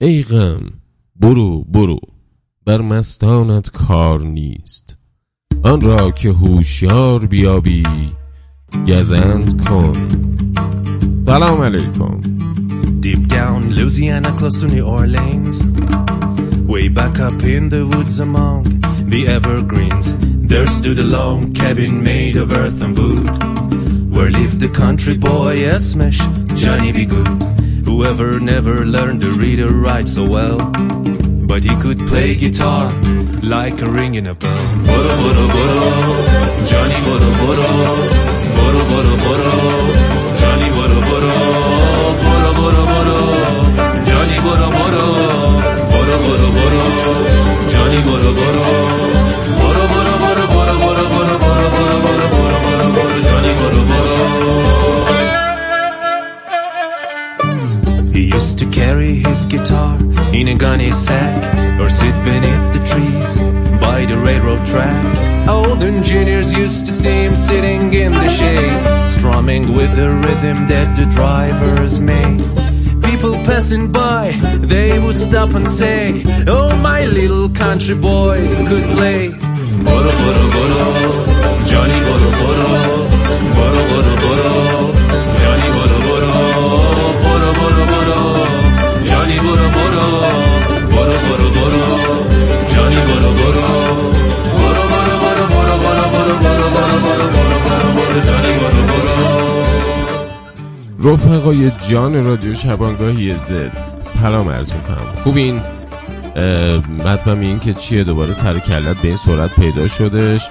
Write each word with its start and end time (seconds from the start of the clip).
ای 0.00 0.22
غم 0.22 0.60
برو 1.16 1.64
برو 1.64 1.98
بر 2.66 2.80
مستانت 2.80 3.70
کار 3.70 4.26
نیست 4.26 4.98
آن 5.62 5.80
را 5.80 6.10
که 6.10 6.30
هوشیار 6.30 7.26
بیابی 7.26 7.82
گزند 8.88 9.64
کن 9.64 9.92
سلام 11.26 11.62
علیکم 11.62 12.20
Deep 13.00 13.28
down 13.28 13.74
Louisiana 13.78 14.30
close 14.38 14.60
to 14.60 14.66
New 14.74 14.86
Orleans 14.86 15.56
Way 16.72 16.88
back 16.88 17.18
up 17.28 17.42
in 17.56 17.68
the 17.68 17.84
woods 17.92 18.20
among 18.20 18.62
the 19.12 19.22
evergreens 19.38 20.06
There 20.50 20.68
stood 20.78 20.98
a 20.98 21.08
long 21.18 21.52
cabin 21.52 22.04
made 22.10 22.36
of 22.42 22.52
earth 22.52 22.80
and 22.84 22.92
wood 22.98 23.26
Where 24.14 24.30
lived 24.30 24.60
the 24.60 24.72
country 24.82 25.16
boy 25.16 25.54
Esmesh, 25.74 26.20
Johnny 26.62 26.92
B. 26.92 26.98
Good 27.04 27.57
Whoever 27.88 28.38
never 28.38 28.84
learned 28.84 29.22
to 29.22 29.32
read 29.32 29.60
or 29.60 29.72
write 29.72 30.08
so 30.08 30.22
well 30.22 30.58
But 31.50 31.64
he 31.64 31.74
could 31.80 32.06
play 32.06 32.34
guitar 32.34 32.92
like 33.42 33.80
a 33.80 33.88
ring 33.88 34.16
in 34.16 34.26
a 34.26 34.34
bell 34.34 35.87
in 60.32 60.48
a 60.48 60.54
gunny 60.54 60.92
sack 60.92 61.80
or 61.80 61.88
sit 61.88 62.14
beneath 62.24 62.72
the 62.74 62.82
trees 62.84 63.34
by 63.80 64.04
the 64.04 64.18
railroad 64.18 64.64
track. 64.66 65.48
Old 65.48 65.82
engineers 65.82 66.52
used 66.52 66.84
to 66.86 66.92
see 66.92 67.24
him 67.24 67.34
sitting 67.36 67.92
in 67.92 68.12
the 68.12 68.28
shade, 68.28 69.08
strumming 69.08 69.74
with 69.74 69.94
the 69.96 70.10
rhythm 70.10 70.68
that 70.68 70.96
the 70.96 71.06
drivers 71.06 71.98
made. 71.98 72.40
People 73.02 73.32
passing 73.44 73.90
by, 73.90 74.32
they 74.60 74.98
would 74.98 75.18
stop 75.18 75.50
and 75.54 75.66
say, 75.66 76.22
Oh, 76.46 76.76
my 76.82 77.06
little 77.06 77.48
country 77.48 77.94
boy 77.94 78.38
could 78.68 78.84
play. 78.96 79.28
Boro, 79.28 80.12
boro, 80.22 80.44
boro, 80.54 80.78
Johnny 81.64 81.98
Boro, 82.06 82.30
boro, 82.40 82.66
boro, 83.56 83.87
رفقای 101.04 101.70
جان 101.88 102.24
رادیو 102.24 102.54
شبانگاهی 102.54 103.34
زد 103.34 103.72
سلام 104.00 104.48
عرض 104.48 104.72
می‌کنم. 104.72 105.06
خوبین؟ 105.24 105.60
مطمئن 107.04 107.40
این 107.40 107.58
که 107.58 107.72
چیه؟ 107.72 108.04
دوباره 108.04 108.32
سر 108.32 108.58
کلت 108.58 108.96
به 108.96 109.08
این 109.08 109.16
سرعت 109.16 109.54
پیدا 109.54 109.86
شدش 109.86 110.48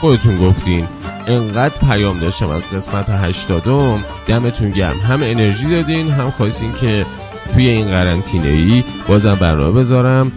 خودتون 0.00 0.36
گفتین. 0.36 0.86
انقدر 1.26 1.74
پیام 1.88 2.20
داشتم 2.20 2.48
از 2.48 2.70
قسمت 2.70 3.10
هشتادم. 3.10 4.04
دمتون 4.26 4.70
گرم. 4.70 5.00
هم 5.00 5.22
انرژی 5.22 5.70
دادین 5.70 6.10
هم 6.10 6.30
خواستین 6.30 6.72
که 6.72 7.06
توی 7.54 7.68
این 7.68 7.86
قرنطینه 7.86 8.48
ای 8.48 8.84
بازم 9.08 9.34
برنامه 9.34 9.80
بذارم. 9.80 10.32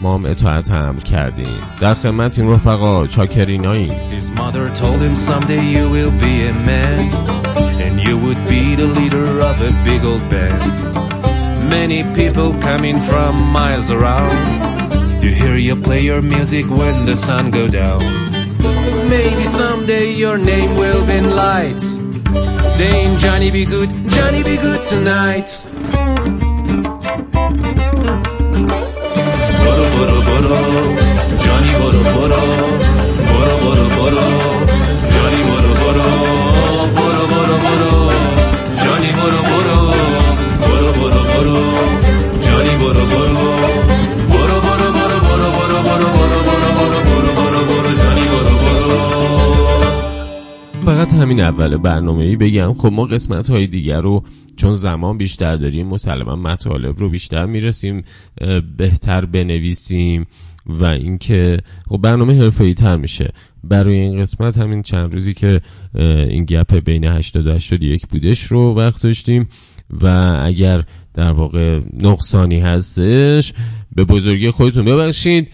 ما 0.00 0.14
هم 0.14 0.24
اطاعت 0.24 0.70
امر 0.70 1.00
کردیم. 1.00 1.46
در 1.80 1.94
خدمت 1.94 2.38
این 2.38 2.50
رفقا 2.50 3.06
چاکریناییم. 3.06 3.92
His 3.92 4.38
mother 4.38 4.68
And 7.88 7.98
you 8.06 8.18
would 8.18 8.36
be 8.48 8.74
the 8.74 8.84
leader 8.84 9.40
of 9.40 9.62
a 9.62 9.70
big 9.82 10.04
old 10.04 10.20
band. 10.28 10.60
Many 11.70 12.04
people 12.14 12.52
coming 12.60 13.00
from 13.00 13.34
miles 13.50 13.90
around. 13.90 14.36
To 15.22 15.28
hear 15.32 15.56
you 15.56 15.74
play 15.74 16.00
your 16.00 16.20
music 16.20 16.66
when 16.68 17.06
the 17.06 17.16
sun 17.16 17.50
go 17.50 17.66
down. 17.66 18.00
Maybe 19.08 19.44
someday 19.46 20.12
your 20.12 20.36
name 20.36 20.76
will 20.76 21.06
be 21.06 21.14
in 21.14 21.34
lights. 21.34 21.98
Saying 22.76 23.18
Johnny 23.18 23.50
be 23.50 23.64
good, 23.64 23.90
Johnny 24.10 24.42
be 24.42 24.56
good 24.56 24.86
tonight. 24.86 25.48
Boro 29.64 29.84
boro 29.94 30.16
boro, 30.28 30.60
Johnny 31.44 31.72
boro 31.80 32.00
boro, 32.14 32.40
boro 33.32 33.54
boro 33.64 33.84
boro, 33.96 34.57
همین 51.18 51.40
اول 51.40 51.76
برنامه 51.76 52.24
ای 52.24 52.36
بگم 52.36 52.74
خب 52.74 52.92
ما 52.92 53.04
قسمت 53.04 53.50
های 53.50 53.66
دیگر 53.66 54.00
رو 54.00 54.22
چون 54.56 54.74
زمان 54.74 55.18
بیشتر 55.18 55.56
داریم 55.56 55.86
مسلما 55.86 56.36
مطالب 56.36 56.98
رو 56.98 57.08
بیشتر 57.08 57.46
می‌رسیم 57.46 58.02
بهتر 58.76 59.24
بنویسیم 59.24 60.26
و 60.66 60.84
اینکه 60.84 61.58
خب 61.88 61.96
برنامه 61.96 62.42
حرفه‌ای 62.42 62.74
تر 62.74 62.96
میشه. 62.96 63.30
برای 63.64 63.96
این 63.96 64.20
قسمت 64.20 64.58
همین 64.58 64.82
چند 64.82 65.14
روزی 65.14 65.34
که 65.34 65.60
این 66.28 66.44
گپ 66.44 66.74
بین 66.74 67.04
80 67.04 67.46
و 67.46 67.52
81 67.52 68.06
بودش 68.06 68.42
رو 68.42 68.74
وقت 68.74 69.02
داشتیم 69.02 69.48
و 70.02 70.06
اگر 70.44 70.82
در 71.14 71.32
واقع 71.32 71.80
نقصانی 72.02 72.60
هستش 72.60 73.52
به 73.98 74.04
بزرگی 74.04 74.50
خودتون 74.50 74.84
ببخشید. 74.84 75.48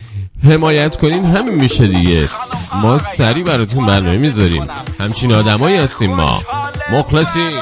حمایت 0.44 0.96
کنین 0.96 1.24
همین 1.24 1.54
میشه 1.54 1.86
دیگه. 1.86 2.28
ما 2.82 2.98
سریع 2.98 3.44
براتون 3.44 3.86
برنامه 3.86 4.18
می‌ذاریم. 4.18 4.66
همچین 5.00 5.32
آدمایی 5.32 5.76
هستیم 5.76 6.14
ما. 6.14 6.42
مخلصیم. 6.92 7.52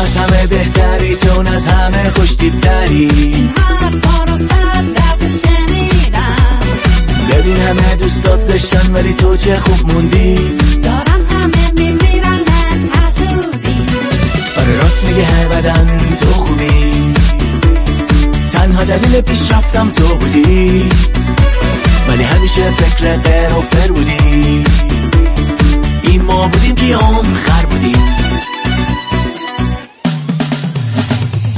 از 0.00 0.16
همه 0.16 0.46
بهتری 0.46 1.16
چون 1.16 1.46
از 1.46 1.66
همه 1.66 2.10
خوشتیبتری 2.10 3.08
ببین 7.30 7.56
همه 7.56 7.96
دوستات 7.96 8.42
زشتن 8.42 8.92
ولی 8.92 9.14
تو 9.14 9.36
چه 9.36 9.56
خوب 9.56 9.92
موندی؟ 9.92 10.59
فکر 22.80 23.16
غیر 23.16 23.52
و 23.52 23.60
فر 23.60 23.92
بودی. 23.92 24.64
این 26.02 26.22
ما 26.22 26.48
بودیم 26.48 26.74
که 26.74 26.96
عمر 26.96 27.40
خر 27.46 27.66
بودیم. 27.66 28.04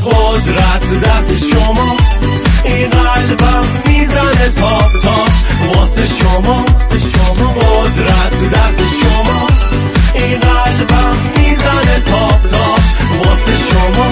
قدرت 0.05 1.01
دست 1.01 1.37
شماست. 1.37 2.23
این 2.65 2.91
قلبم 2.91 3.65
می‌زنه 3.87 4.49
تاپ 4.49 4.97
تاپ 5.03 5.31
واسه 5.77 6.07
شما 6.07 6.65
شما. 7.13 7.53
قدرت 7.53 8.51
دست 8.51 8.83
شماست. 9.01 9.87
این 10.15 10.41
قلبم 10.41 11.17
می‌زنه 11.37 11.99
تاپ 12.07 12.43
تاپ 12.43 12.81
واسه 13.27 13.57
شما. 13.71 14.09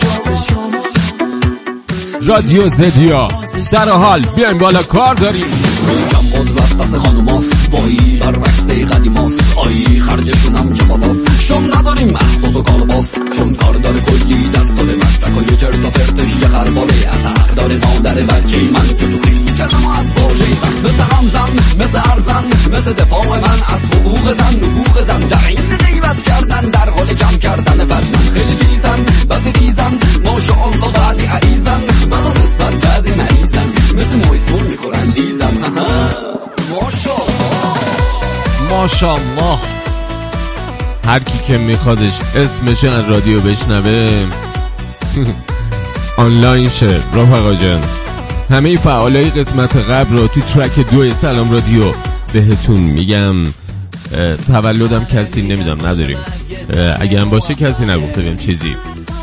شما 0.00 0.44
شما. 0.48 0.82
رادیو 2.26 2.68
زدیا. 2.68 3.41
سر 3.56 3.88
حال. 3.88 4.20
بیایم 4.36 4.58
بالا 4.58 4.82
کار 4.82 5.14
داریم. 5.14 5.46
قدرت 6.34 6.78
دست 6.78 6.96
خانوماست 6.96 7.74
وایی 7.74 8.18
برعکس 8.20 8.66
قدیماست. 8.66 9.58
آیی 9.58 10.00
خرجشونم 10.00 10.72
چه 10.72 10.84
دفاع 22.92 23.26
من 23.26 23.62
از 23.74 23.84
حقوق 23.84 24.32
زن 24.32 24.62
حقوق 24.62 25.02
زن 25.02 25.20
در 25.20 25.48
این 25.48 25.76
غیبت 25.76 26.22
کردن 26.22 26.70
در 26.70 26.90
حال 26.90 27.14
کم 27.14 27.36
کردن 27.38 27.84
وزن 27.84 28.18
خیلی 28.34 28.54
تیزن 28.54 29.26
بعضی 29.28 29.52
ریزن 29.52 29.98
ماشاءالله 30.24 30.92
بعضی 30.92 31.24
عریزن 31.24 31.80
منو 32.10 32.30
نسبت 32.30 32.74
بعضی 32.74 33.10
مریضن 33.10 33.66
مثل 33.94 34.28
مویسون 34.28 34.62
می‌خورن 34.62 35.12
لیزن 35.16 35.54
ماشاءالله 36.70 37.62
ماشاءالله. 38.70 39.58
هر 41.06 41.18
کی 41.18 41.38
که 41.46 41.58
میخوادش 41.58 42.20
اسمش 42.36 42.84
از 42.84 43.10
رادیو 43.10 43.40
بشنوه. 43.40 44.26
آنلاین 46.16 46.68
شه. 46.68 46.96
رفقا 46.96 47.54
جان. 47.54 47.82
همه 48.50 48.76
فعالای 48.76 49.30
قسمت 49.30 49.76
قبل 49.76 50.16
رو 50.16 50.26
تو 50.26 50.40
ترک 50.40 50.80
دو 50.90 51.12
سلام 51.14 51.52
رادیو 51.52 51.92
بهتون 52.32 52.76
میگم 52.76 53.34
تولدم 54.46 55.04
کسی 55.04 55.42
نمی‌دونم 55.42 55.86
نداریم. 55.86 56.18
اگه 57.00 57.20
هم 57.20 57.30
باشه 57.30 57.54
کسی 57.54 57.86
نگفته 57.86 58.20
بهم 58.22 58.36
چیزی. 58.36 58.76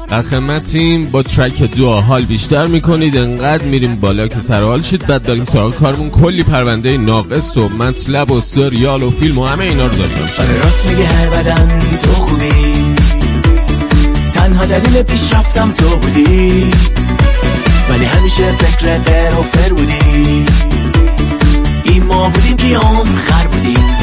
در 0.07 0.21
خدمتیم 0.21 1.05
با 1.05 1.23
ترک 1.23 1.63
دو 1.63 1.91
حال 1.91 2.21
بیشتر 2.21 2.65
می‌کنید. 2.65 3.17
انقدر 3.17 3.63
میریم 3.63 3.95
بالا 3.95 4.27
که 4.27 4.39
سر 4.39 4.61
حال 4.61 4.81
شید. 4.81 5.07
بعد 5.07 5.23
داریم 5.23 5.45
سراغ 5.45 5.75
کارمون. 5.75 6.09
کلی 6.09 6.43
پرونده 6.43 6.97
ناقص 6.97 7.57
و 7.57 7.69
مطلب 7.69 8.31
و 8.31 8.41
سریال 8.41 9.03
و 9.03 9.11
فیلم 9.11 9.37
و 9.37 9.45
همه 9.45 9.63
اینا 9.63 9.87
رو 9.87 9.95
داریم. 9.95 10.17
آره 10.39 10.57
راست 10.63 10.85
میگه 10.85 11.05
هر 11.07 11.29
بدن 11.29 11.79
تو 12.03 12.13
خوبی. 12.13 12.49
تنها 14.33 14.65
دلیل 14.65 15.03
پیشرفتم 15.03 15.71
تو 15.71 15.97
بودی. 15.97 16.71
ولی 17.89 18.05
همیشه 18.05 18.51
فکر 18.51 18.97
غیر 18.97 19.39
و 19.39 19.43
فر 19.43 19.73
بودی. 19.73 20.45
ما 22.03 22.29
بودیم 22.29 22.57
که 22.57 22.77
عمر 22.77 23.21
خر 23.21 23.47
بودیم. 23.47 23.97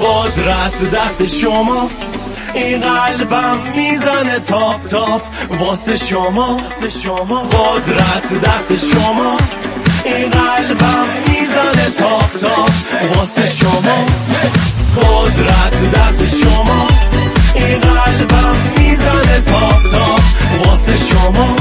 قدرت 0.00 0.90
دست 0.90 1.26
شماست 1.26 2.28
این 2.54 2.80
قلبم 2.80 3.58
می‌زنه 3.76 4.38
تاپ 4.38 4.80
تاپ. 4.80 5.22
واسه 5.60 5.96
شما 5.96 6.60
شما. 7.02 7.40
قدرت 7.40 8.40
دست 8.40 8.86
شماست 8.86 9.78
این 10.04 10.30
قلبم 10.30 11.08
می‌زنه 11.28 11.90
تاپ 11.98 12.32
تاپ. 12.40 12.70
واسه 13.16 13.50
شما. 13.50 14.06
قدرت 14.96 15.92
دست 15.92 16.36
شماست 16.36 17.14
این 17.54 17.80
قلبم 17.80 18.56
می‌زنه 18.78 19.40
تاپ 19.40 19.82
تاپ. 19.90 20.20
واسه 20.66 20.96
شما 20.96 21.56